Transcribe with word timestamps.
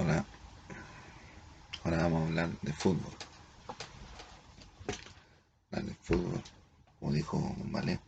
Ahora 0.00 0.24
vamos 1.84 2.22
a 2.22 2.26
hablar 2.26 2.60
de 2.62 2.72
fútbol. 2.72 3.12
Hablar 5.70 5.90
de 5.90 5.94
fútbol, 5.96 6.42
como 6.98 7.12
dijo 7.12 7.54
Vale. 7.66 8.00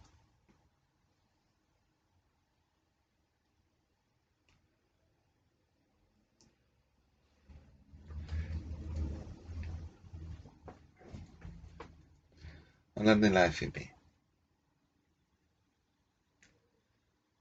Hablar 12.94 13.18
de 13.18 13.30
la 13.30 13.42
AFP. 13.42 13.94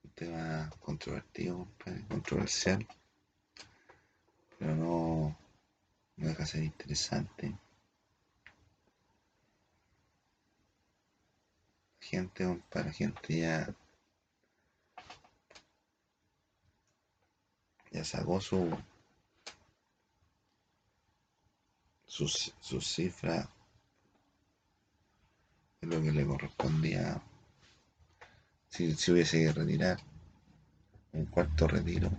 Un 0.03 0.11
tema 0.11 0.69
controvertido, 0.81 1.69
controversial 2.09 2.85
pero 4.61 4.75
no, 4.75 5.35
de 6.41 6.47
ser 6.47 6.63
interesante. 6.63 7.55
Gente, 11.99 12.61
para 12.69 12.91
gente 12.91 13.39
ya 13.39 13.73
ya 17.91 18.03
sacó 18.03 18.39
su 18.41 18.69
su, 22.07 22.27
su 22.27 22.81
cifra 22.81 23.49
de 25.81 25.87
lo 25.87 26.01
que 26.01 26.11
le 26.11 26.25
correspondía 26.25 27.21
si, 28.69 28.93
si 28.95 29.11
hubiese 29.11 29.39
que 29.39 29.51
retirar 29.53 29.99
un 31.13 31.25
cuarto 31.25 31.67
retiro 31.67 32.09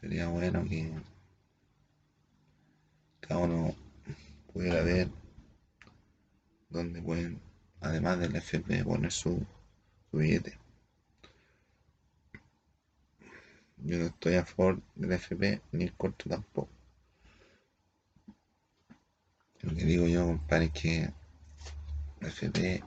Sería 0.00 0.28
bueno 0.28 0.64
que 0.64 0.90
cada 3.30 3.42
uno 3.42 3.76
pudiera 4.52 4.82
ver 4.82 5.08
dónde 6.68 7.00
pueden, 7.00 7.40
además 7.80 8.18
del 8.18 8.34
FP, 8.34 8.82
poner 8.82 9.12
su, 9.12 9.46
billete. 10.10 10.58
Yo 13.76 13.98
no 13.98 14.06
estoy 14.06 14.34
a 14.34 14.44
favor 14.44 14.82
del 14.96 15.12
FP 15.12 15.62
ni 15.70 15.84
el 15.84 15.92
corto 15.92 16.28
tampoco. 16.28 16.72
Lo 19.60 19.76
que 19.76 19.84
digo 19.84 20.08
yo, 20.08 20.26
compadre, 20.26 20.64
es 20.64 20.72
que 20.72 21.10
la 22.20 22.28
FP, 22.30 22.82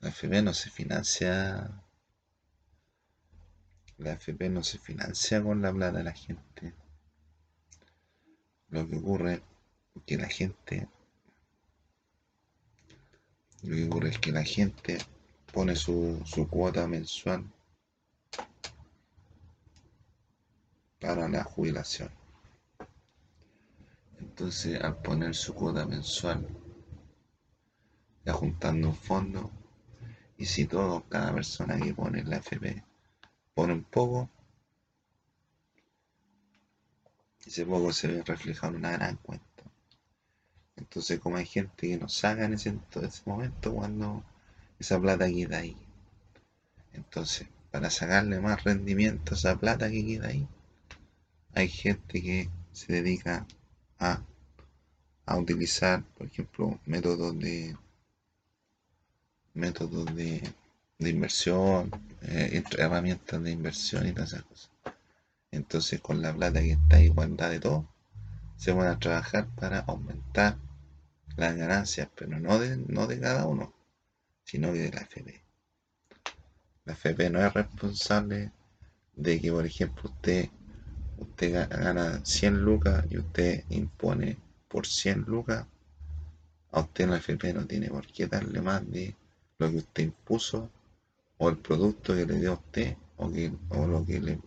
la 0.00 0.08
FP 0.08 0.42
no 0.42 0.52
se 0.52 0.70
financia 0.70 1.84
la 3.98 4.12
FP 4.14 4.48
no 4.48 4.64
se 4.64 4.78
financia 4.78 5.40
con 5.40 5.62
la 5.62 5.72
plata 5.72 5.98
de 5.98 6.04
la 6.04 6.12
gente. 6.12 6.74
Lo 8.70 8.86
que 8.86 8.96
ocurre 8.96 9.42
es 9.94 10.02
que 10.04 10.16
la 10.16 10.28
gente. 10.28 10.88
Lo 13.62 13.74
que 13.74 13.86
ocurre 13.86 14.10
es 14.10 14.18
que 14.18 14.32
la 14.32 14.44
gente 14.44 14.98
pone 15.52 15.74
su, 15.74 16.22
su 16.24 16.48
cuota 16.48 16.86
mensual 16.86 17.44
para 21.00 21.28
la 21.28 21.44
jubilación. 21.44 22.10
Entonces, 24.20 24.80
al 24.80 24.96
poner 24.96 25.34
su 25.34 25.54
cuota 25.54 25.86
mensual, 25.86 26.46
ya 28.24 28.32
juntando 28.32 28.88
un 28.88 28.96
fondo, 28.96 29.50
y 30.36 30.44
si 30.46 30.66
todo, 30.66 31.04
cada 31.08 31.32
persona 31.32 31.78
que 31.78 31.94
pone 31.94 32.22
la 32.24 32.36
FP 32.36 32.84
pone 33.54 33.72
un 33.72 33.84
poco, 33.84 34.28
y 37.37 37.37
ese 37.48 37.66
poco 37.66 37.92
se 37.92 38.08
ve 38.08 38.22
reflejado 38.22 38.74
en 38.74 38.78
una 38.80 38.92
gran 38.92 39.16
cuenta. 39.16 39.46
Entonces, 40.76 41.18
como 41.18 41.36
hay 41.36 41.46
gente 41.46 41.88
que 41.88 41.96
no 41.96 42.08
saca 42.08 42.44
en 42.44 42.54
ese, 42.54 42.74
momento 43.24 43.74
cuando 43.74 44.22
esa 44.78 45.00
plata 45.00 45.26
queda 45.28 45.58
ahí. 45.58 45.76
Entonces, 46.92 47.48
para 47.70 47.90
sacarle 47.90 48.40
más 48.40 48.62
rendimiento 48.64 49.34
a 49.34 49.36
esa 49.36 49.56
plata 49.56 49.90
que 49.90 50.06
queda 50.06 50.28
ahí, 50.28 50.46
hay 51.54 51.68
gente 51.68 52.22
que 52.22 52.48
se 52.72 52.92
dedica 52.92 53.46
a, 53.98 54.22
a 55.26 55.36
utilizar, 55.36 56.04
por 56.16 56.26
ejemplo, 56.28 56.78
métodos 56.86 57.38
de 57.38 57.76
métodos 59.54 60.14
de 60.14 60.42
de 60.98 61.10
inversión, 61.10 61.90
eh, 62.22 62.62
herramientas 62.76 63.42
de 63.42 63.50
inversión 63.52 64.06
y 64.06 64.12
todas 64.12 64.32
esas 64.32 64.42
cosas. 64.42 64.70
Entonces 65.50 66.00
con 66.00 66.20
la 66.22 66.34
plata 66.34 66.60
que 66.60 66.72
está 66.72 67.00
igualdad 67.00 67.50
de 67.50 67.60
todo, 67.60 67.88
se 68.56 68.72
van 68.72 68.88
a 68.88 68.98
trabajar 68.98 69.48
para 69.54 69.80
aumentar 69.80 70.58
las 71.36 71.56
ganancias, 71.56 72.08
pero 72.14 72.38
no 72.40 72.58
de, 72.58 72.76
no 72.76 73.06
de 73.06 73.20
cada 73.20 73.46
uno, 73.46 73.72
sino 74.44 74.72
que 74.72 74.80
de 74.80 74.90
la 74.90 75.02
FP. 75.02 75.42
La 76.84 76.94
FP 76.94 77.30
no 77.30 77.44
es 77.44 77.52
responsable 77.54 78.50
de 79.14 79.40
que, 79.40 79.52
por 79.52 79.64
ejemplo, 79.64 80.10
usted, 80.10 80.48
usted 81.18 81.68
gana 81.68 82.24
100 82.24 82.60
lucas 82.62 83.04
y 83.10 83.18
usted 83.18 83.64
impone 83.68 84.38
por 84.68 84.86
100 84.86 85.20
lucas, 85.22 85.66
a 86.72 86.80
usted 86.80 87.08
la 87.08 87.16
FP 87.16 87.52
no 87.52 87.66
tiene 87.66 87.88
por 87.88 88.06
qué 88.06 88.26
darle 88.26 88.60
más 88.60 88.88
de 88.90 89.14
lo 89.58 89.70
que 89.70 89.76
usted 89.78 90.02
impuso 90.04 90.70
o 91.38 91.48
el 91.48 91.58
producto 91.58 92.14
que 92.14 92.26
le 92.26 92.40
dio 92.40 92.52
a 92.52 92.54
usted 92.54 92.96
o, 93.16 93.30
o 93.70 93.86
lo 93.86 94.04
que 94.04 94.20
le, 94.20 94.38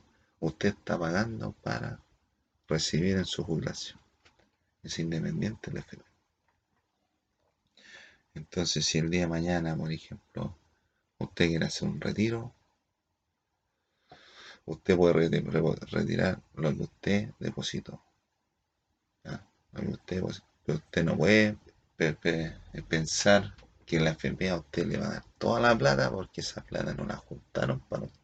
usted 0.41 0.69
está 0.69 0.99
pagando 0.99 1.53
para 1.63 1.99
recibir 2.67 3.17
en 3.17 3.25
su 3.25 3.43
jubilación. 3.43 3.99
Es 4.83 4.99
independiente 4.99 5.69
el 5.69 5.77
FP. 5.77 6.03
Entonces, 8.33 8.85
si 8.85 8.97
el 8.97 9.09
día 9.09 9.21
de 9.21 9.27
mañana, 9.27 9.75
por 9.75 9.91
ejemplo, 9.91 10.55
usted 11.19 11.47
quiere 11.47 11.65
hacer 11.65 11.87
un 11.87 12.01
retiro, 12.01 12.53
usted 14.65 14.97
puede 14.97 15.13
retirar 15.91 16.41
lo 16.55 16.75
que 16.75 16.83
usted 16.83 17.29
depositó. 17.39 18.01
Que 19.23 19.85
usted 19.87 20.23
Pero 20.65 20.77
usted 20.77 21.03
no 21.03 21.17
puede 21.17 21.57
pensar 22.89 23.55
que 23.85 23.99
la 23.99 24.11
FP 24.11 24.49
a 24.49 24.57
usted 24.57 24.87
le 24.87 24.97
va 24.97 25.07
a 25.07 25.11
dar 25.11 25.25
toda 25.37 25.59
la 25.59 25.77
plata 25.77 26.09
porque 26.09 26.41
esa 26.41 26.61
plata 26.61 26.93
no 26.93 27.05
la 27.05 27.17
juntaron 27.17 27.79
para 27.81 28.03
usted. 28.03 28.20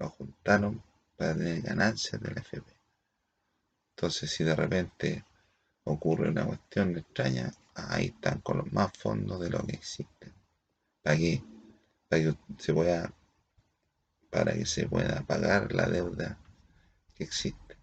Lo 0.00 0.08
juntaron 0.08 0.82
para 1.16 1.36
tener 1.36 1.60
ganancias 1.60 2.20
de 2.22 2.34
la 2.34 2.40
FP. 2.40 2.74
Entonces, 3.90 4.30
si 4.30 4.44
de 4.44 4.56
repente 4.56 5.24
ocurre 5.84 6.30
una 6.30 6.46
cuestión 6.46 6.96
extraña, 6.96 7.52
ahí 7.74 8.06
están 8.06 8.40
con 8.40 8.58
los 8.58 8.72
más 8.72 8.96
fondos 8.96 9.38
de 9.40 9.50
lo 9.50 9.62
que 9.66 9.76
existen. 9.76 10.32
Para 11.02 11.18
que, 11.18 11.42
para 12.08 12.22
que 12.22 12.36
se 12.58 12.72
pueda, 12.72 13.12
para 14.30 14.54
que 14.54 14.64
se 14.64 14.88
pueda 14.88 15.20
pagar 15.20 15.72
la 15.74 15.86
deuda 15.86 16.38
que 17.14 17.24
existe. 17.24 17.76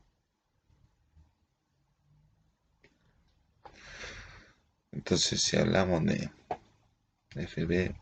Entonces, 4.91 5.39
si 5.39 5.55
hablamos 5.55 6.03
de 6.03 6.31
FP, 7.35 7.95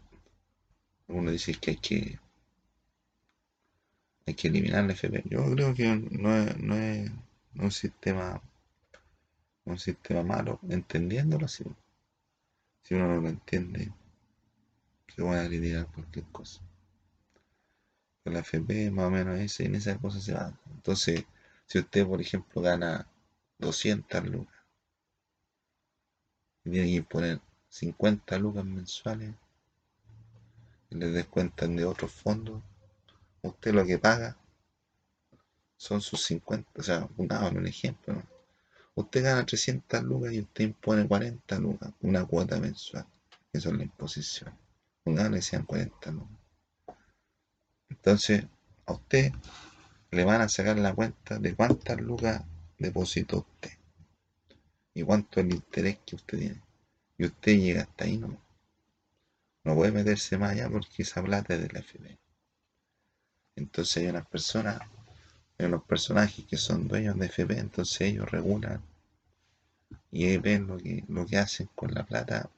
uno 1.08 1.32
dice 1.32 1.53
que 1.56 1.72
hay 1.72 1.78
que 1.78 2.25
hay 4.25 4.34
que 4.34 4.47
eliminar 4.47 4.84
la 4.86 4.94
FP. 4.94 5.24
Yo 5.25 5.46
creo 5.52 5.74
que 5.74 5.96
no 6.12 6.75
es, 6.75 7.12
un 7.56 7.72
sistema 7.72 8.41
un 9.66 9.80
sistema 9.80 10.24
malo, 10.24 10.59
entendiéndolo 10.69 11.46
así. 11.46 11.63
Si 12.84 12.94
uno 12.94 13.08
no 13.08 13.22
lo 13.22 13.30
entiende, 13.30 13.91
se 15.16 15.24
va 15.24 15.35
a 15.35 15.46
eliminar 15.46 15.88
cualquier 15.88 16.25
cosa. 16.25 16.62
Pero 18.24 18.34
la 18.35 18.40
FP 18.41 18.91
más 18.91 19.05
o 19.05 19.09
menos 19.09 19.40
es, 19.40 19.59
en 19.61 19.76
esa 19.76 19.97
cosa 19.97 20.20
se 20.20 20.34
va. 20.34 20.53
Entonces, 20.72 21.26
si 21.66 21.79
usted, 21.79 22.05
por 22.05 22.22
ejemplo, 22.22 22.61
gana 22.61 23.08
200 23.58 24.28
lucas 24.28 24.55
tiene 26.72 26.91
que 26.91 27.03
poner 27.03 27.40
50 27.70 28.40
lucas 28.40 28.66
mensuales 28.66 29.34
y 30.90 30.96
le 30.96 31.11
descuentan 31.11 31.76
de 31.76 31.85
otros 31.85 32.11
fondos, 32.11 32.61
usted 33.47 33.74
lo 33.74 33.86
que 33.86 34.00
paga 34.00 34.38
son 35.78 36.02
sus 36.02 36.24
50, 36.26 36.70
o 36.76 36.84
sea, 36.84 37.08
una, 37.18 37.47
un 37.50 37.68
ejemplo, 37.68 38.24
Usted 38.97 39.24
gana 39.24 39.46
300 39.46 40.03
lucas 40.03 40.32
y 40.32 40.40
usted 40.40 40.64
impone 40.64 41.06
40 41.06 41.59
lucas, 41.59 41.92
una 42.00 42.24
cuota 42.26 42.58
mensual. 42.62 43.06
Eso 43.52 43.70
es 43.70 43.76
la 43.76 43.84
imposición. 43.84 44.58
Una 45.03 45.28
le 45.28 45.38
decían 45.38 45.66
40 45.66 46.12
lucas. 46.12 46.40
Entonces, 47.90 48.46
a 48.86 48.94
usted 48.94 49.34
le 50.12 50.24
van 50.24 50.40
a 50.40 50.47
sacar 50.47 50.78
la 50.80 50.96
cuenta 50.96 51.38
de 51.40 51.53
cuántas 51.56 52.00
lucas 52.00 52.42
depositó 52.78 53.40
usted 53.40 53.72
y 54.94 55.03
cuánto 55.03 55.42
es 55.42 55.46
el 55.46 55.53
interés 55.56 55.97
que 56.06 56.16
usted 56.16 56.40
tiene. 56.40 56.62
Y 57.18 57.26
usted 57.26 57.58
llega 57.58 57.82
hasta 57.82 58.06
ahí, 58.06 58.18
¿no? 58.18 58.42
No 59.66 59.76
puede 59.76 59.92
meterse 59.92 60.38
más 60.38 60.52
allá 60.52 60.70
porque 60.70 61.03
esa 61.03 61.22
plata 61.22 61.56
es 61.56 61.64
de 61.64 61.70
la 61.74 61.80
FP. 61.80 62.18
Entonces 63.55 63.97
hay 63.97 64.07
unas 64.07 64.28
personas 64.28 64.81
Hay 65.57 65.67
unos 65.67 65.84
personajes 65.84 66.46
que 66.46 66.57
son 66.57 66.87
dueños 66.87 67.17
de 67.19 67.28
FP, 67.28 67.59
entonces 67.59 68.02
ellos 68.02 68.31
regulan 68.31 68.81
y 70.11 70.35
ven 70.37 70.66
lo 70.66 70.78
que, 70.78 71.03
lo 71.07 71.28
que 71.28 71.37
hacen 71.37 71.69
con 71.75 71.93
la 71.93 72.03
plata 72.03 72.49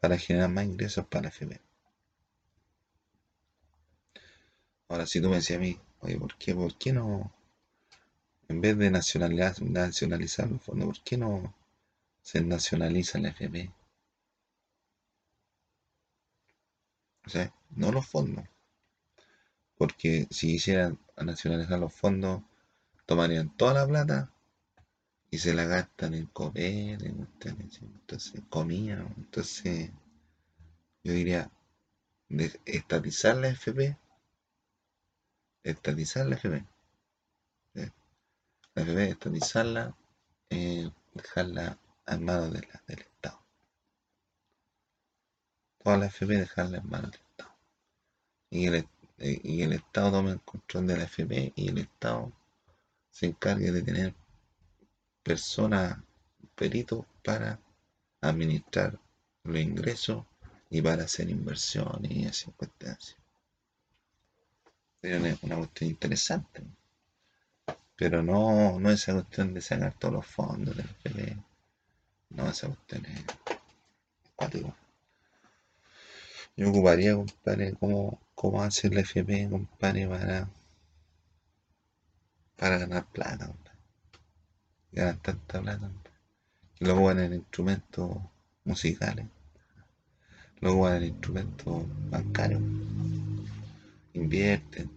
para 0.00 0.18
generar 0.18 0.50
más 0.50 0.66
ingresos 0.66 1.06
para 1.06 1.28
FP. 1.28 1.60
Ahora, 4.88 5.06
si 5.06 5.20
tú 5.20 5.28
me 5.30 5.36
decías 5.36 5.58
a 5.58 5.62
mí, 5.62 5.78
oye, 6.00 6.18
¿por 6.18 6.36
qué, 6.36 6.52
por 6.54 6.76
qué 6.76 6.92
no, 6.92 7.32
en 8.48 8.60
vez 8.60 8.76
de 8.76 8.90
nacionalizar, 8.90 9.62
nacionalizar 9.62 10.50
los 10.50 10.60
fondos, 10.62 10.88
por 10.88 11.04
qué 11.04 11.16
no 11.16 11.54
se 12.22 12.40
nacionaliza 12.42 13.18
la 13.20 13.30
FP? 13.30 13.70
O 17.26 17.30
sea, 17.30 17.54
no 17.76 17.92
los 17.92 18.04
fondos. 18.08 18.44
Porque 19.78 20.26
si 20.30 20.56
hicieran 20.56 20.98
nacionalizar 21.16 21.78
los 21.78 21.94
fondos, 21.94 22.42
tomarían 23.06 23.56
toda 23.56 23.74
la 23.74 23.86
plata 23.86 24.30
y 25.30 25.38
se 25.38 25.54
la 25.54 25.64
gastan 25.64 26.14
en 26.14 26.26
comer, 26.26 27.02
en, 27.04 27.28
entonces, 27.40 28.42
comida. 28.50 29.06
Entonces, 29.16 29.90
yo 31.04 31.12
diría, 31.12 31.50
de 32.28 32.60
estatizar 32.66 33.36
la 33.36 33.48
FP, 33.48 33.96
estatizar 35.62 36.26
la 36.26 36.36
FP. 36.36 36.64
La 38.74 38.82
FP, 38.82 39.10
estatizarla, 39.10 39.96
eh, 40.50 40.90
dejarla 41.14 41.78
en 42.06 42.24
manos 42.24 42.52
del 42.52 42.64
Estado. 43.00 43.40
Toda 45.82 45.98
la 45.98 46.06
FP 46.06 46.36
dejarla 46.36 46.78
en 46.78 46.88
manos 46.88 47.12
del 47.12 47.20
Estado. 47.20 47.54
Y 49.20 49.62
el 49.62 49.72
Estado 49.72 50.12
tome 50.12 50.32
el 50.32 50.40
control 50.40 50.86
de 50.86 50.96
la 50.96 51.04
FP 51.04 51.52
y 51.56 51.68
el 51.68 51.78
Estado 51.78 52.32
se 53.10 53.26
encargue 53.26 53.72
de 53.72 53.82
tener 53.82 54.14
personas, 55.22 55.98
peritos 56.54 57.04
para 57.24 57.58
administrar 58.20 58.98
los 59.44 59.58
ingresos 59.58 60.24
y 60.70 60.80
para 60.82 61.04
hacer 61.04 61.28
inversiones 61.30 62.10
y 62.10 62.26
así 62.26 62.50
cuestiones. 62.52 63.16
Es 65.02 65.42
una 65.42 65.56
cuestión 65.56 65.90
interesante. 65.90 66.62
Pero 67.96 68.22
no, 68.22 68.78
no 68.78 68.90
esa 68.90 69.14
cuestión 69.14 69.54
de 69.54 69.60
sacar 69.60 69.94
todos 69.98 70.14
los 70.14 70.26
fondos 70.26 70.76
del 70.76 70.86
FP. 70.86 71.36
No, 72.30 72.48
esa 72.48 72.68
cuestión 72.68 73.06
es 73.06 73.24
cuático. 74.36 74.74
Yo 76.58 76.70
ocuparía, 76.70 77.14
compadre, 77.14 77.74
cómo, 77.78 78.20
cómo 78.34 78.60
hacer 78.64 78.92
la 78.92 79.02
FP, 79.02 79.48
compadre, 79.48 80.08
para, 80.08 80.50
para 82.56 82.78
ganar 82.78 83.06
plata, 83.12 83.46
compadre. 83.46 83.78
Ganar 84.90 85.16
tanta 85.18 85.62
plata, 85.62 85.88
Y 86.80 86.84
luego 86.84 87.04
van 87.04 87.20
en 87.20 87.34
instrumentos 87.34 88.10
musicales. 88.64 89.26
Luego 90.60 90.80
van 90.80 90.96
en 90.96 91.04
instrumentos 91.04 91.84
bancarios. 92.10 92.62
Invierten. 94.14 94.90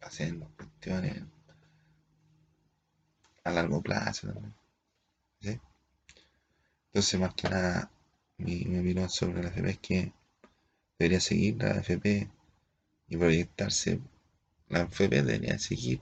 Hacen 0.00 0.40
cuestiones 0.56 1.24
a 3.44 3.50
largo 3.50 3.82
plazo 3.82 4.32
también. 4.32 4.54
Entonces, 6.86 7.20
más 7.20 7.34
que 7.34 7.50
nada, 7.50 7.90
mi, 8.38 8.64
mi 8.64 8.78
opinión 8.78 9.10
sobre 9.10 9.42
la 9.42 9.50
FP 9.50 9.70
es 9.70 9.78
que 9.78 10.17
debería 10.98 11.20
seguir 11.20 11.62
la 11.62 11.78
FP 11.78 12.28
y 13.08 13.16
proyectarse. 13.16 14.00
La 14.68 14.80
FP 14.80 15.22
debería 15.22 15.58
seguir 15.58 16.00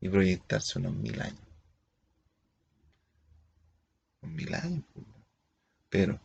y 0.00 0.08
proyectarse 0.08 0.78
unos 0.78 0.94
mil 0.94 1.20
años. 1.20 1.40
Unos 4.22 4.34
mil 4.34 4.54
años. 4.54 4.84
Pues, 4.94 5.06
pero, 5.90 6.20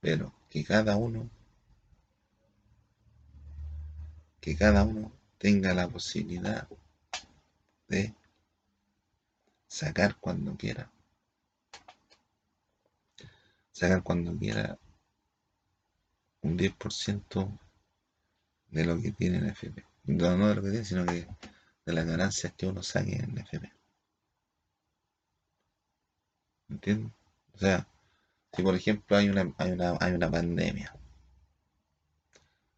pero 0.00 0.32
que 0.48 0.64
cada 0.64 0.96
uno, 0.96 1.28
que 4.40 4.56
cada 4.56 4.84
uno 4.84 5.12
tenga 5.38 5.74
la 5.74 5.88
posibilidad 5.88 6.68
de 7.88 8.14
sacar 9.66 10.16
cuando 10.20 10.56
quiera. 10.56 10.90
Sacar 13.72 14.04
cuando 14.04 14.36
quiera 14.38 14.78
un 16.44 16.56
10% 16.56 17.58
de 18.70 18.84
lo 18.84 19.00
que 19.00 19.12
tiene 19.12 19.40
la 19.40 19.48
FP. 19.48 19.84
No, 20.04 20.36
no 20.36 20.48
de 20.48 20.54
lo 20.54 20.62
que 20.62 20.70
tiene, 20.70 20.84
sino 20.84 21.06
que 21.06 21.26
de 21.86 21.92
las 21.92 22.06
ganancias 22.06 22.52
que 22.56 22.66
uno 22.66 22.82
saque 22.82 23.16
en 23.16 23.38
FP. 23.38 23.72
¿Entiendes? 26.68 27.12
O 27.54 27.58
sea, 27.58 27.86
si 28.52 28.62
por 28.62 28.74
ejemplo 28.74 29.16
hay 29.16 29.28
una, 29.28 29.52
hay 29.58 29.72
una, 29.72 29.96
hay 30.00 30.12
una 30.12 30.30
pandemia, 30.30 30.94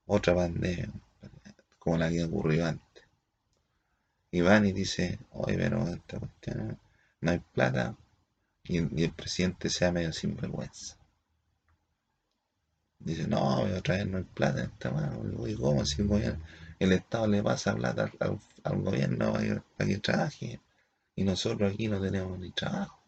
otra 0.06 0.34
pandemia, 0.34 0.90
como 1.78 1.98
la 1.98 2.08
que 2.08 2.24
ocurrió 2.24 2.66
antes, 2.66 3.04
y 4.30 4.40
van 4.40 4.66
y 4.66 4.72
dice, 4.72 5.18
oye, 5.30 5.56
pero 5.56 5.88
esta 5.88 6.18
cuestión 6.18 6.78
no 7.20 7.30
hay 7.30 7.38
plata, 7.38 7.96
y 8.64 8.78
el, 8.78 9.12
presidente 9.12 9.70
sea 9.70 9.92
medio 9.92 10.12
sinvergüenza. 10.12 10.96
Dice, 13.06 13.28
no, 13.28 13.60
otra 13.60 13.98
vez 13.98 14.06
no 14.08 14.18
hay 14.18 14.24
plata 14.24 14.64
en 14.64 14.70
esta 14.72 14.90
mano. 14.90 15.46
Y 15.46 15.54
¿cómo 15.54 15.86
si 15.86 16.02
el, 16.80 16.92
Estado 16.92 17.28
le 17.28 17.40
pasa 17.40 17.76
plata 17.76 18.10
al, 18.64 18.82
gobierno 18.82 19.32
para 19.32 19.88
que, 19.88 19.98
trabaje? 19.98 20.60
Y 21.14 21.22
nosotros 21.22 21.72
aquí 21.72 21.86
no 21.86 22.00
tenemos 22.00 22.36
ni 22.36 22.50
trabajo. 22.50 22.98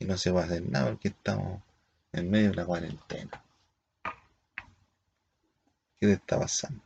Y 0.00 0.04
no 0.04 0.18
se 0.18 0.32
va 0.32 0.42
a 0.42 0.44
hacer 0.46 0.68
nada 0.68 0.90
porque 0.90 1.08
estamos 1.08 1.62
en 2.10 2.28
medio 2.28 2.50
de 2.50 2.56
la 2.56 2.66
cuarentena. 2.66 3.44
¿Qué 6.00 6.08
te 6.08 6.12
está 6.14 6.40
pasando? 6.40 6.82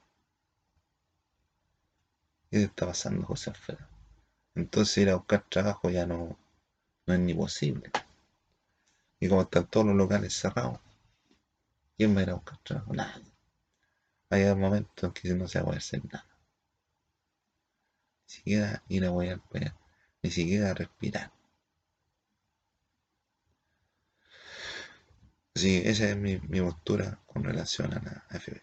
¿Qué 2.51 2.59
te 2.59 2.65
está 2.65 2.87
pasando, 2.89 3.25
José 3.25 3.49
Alfredo? 3.49 3.87
Entonces 4.55 4.99
ir 4.99 5.09
a 5.09 5.17
buscar 5.17 5.47
trabajo 5.49 5.89
ya 5.89 6.05
no, 6.05 6.37
no 7.07 7.15
es 7.15 7.21
ni 7.21 7.33
posible. 7.33 7.91
Y 9.19 9.31
como 9.31 9.41
están 9.41 9.67
todos 9.69 9.87
los 9.87 9.97
locales 9.97 10.35
cerrados, 10.35 10.79
¿Quién 11.97 12.15
va 12.15 12.21
a 12.21 12.23
ir 12.23 12.31
a 12.31 12.35
buscar 12.35 12.59
trabajo? 12.63 12.95
Nadie. 12.95 13.33
Va 14.31 14.37
a 14.37 14.39
llegar 14.39 14.55
un 14.55 14.61
momento 14.61 15.07
en 15.07 15.13
que 15.13 15.35
no 15.35 15.49
se 15.49 15.61
va 15.61 15.73
a 15.75 15.77
hacer 15.79 16.05
nada. 16.05 16.27
Ni 18.29 18.35
siquiera 18.35 18.83
ir 18.89 19.05
a 19.05 19.37
para 19.51 19.77
Ni 20.23 20.31
siquiera 20.31 20.75
respirar. 20.75 21.33
Así 25.57 25.83
esa 25.85 26.11
es 26.11 26.17
mi, 26.17 26.39
mi 26.39 26.61
postura 26.61 27.21
con 27.27 27.43
relación 27.43 27.93
a 27.95 28.01
la 28.01 28.25
FB. 28.31 28.63